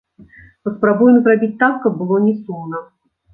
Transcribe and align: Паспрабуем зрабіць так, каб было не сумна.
Паспрабуем 0.67 1.19
зрабіць 1.27 1.51
так, 1.65 1.77
каб 1.85 1.93
было 2.01 2.17
не 2.25 2.35
сумна. 2.41 2.83